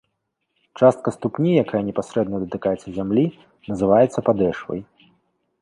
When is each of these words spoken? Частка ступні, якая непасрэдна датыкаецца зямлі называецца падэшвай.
Частка 0.79 1.13
ступні, 1.15 1.51
якая 1.63 1.83
непасрэдна 1.91 2.35
датыкаецца 2.45 2.87
зямлі 2.97 3.25
называецца 3.73 4.19
падэшвай. 4.31 4.79